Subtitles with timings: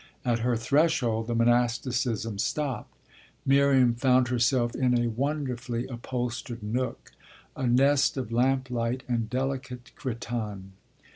[0.25, 2.97] At her threshold the monasticism stopped
[3.45, 7.11] Miriam found herself in a wonderfully upholstered nook,
[7.55, 10.71] a nest of lamplight and delicate cretonne.